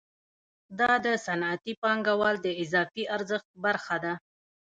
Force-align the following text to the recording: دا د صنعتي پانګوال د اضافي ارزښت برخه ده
دا 0.79 0.91
د 1.05 1.07
صنعتي 1.25 1.73
پانګوال 1.81 2.35
د 2.41 2.47
اضافي 2.63 3.03
ارزښت 3.15 3.49
برخه 3.63 3.97
ده 4.03 4.13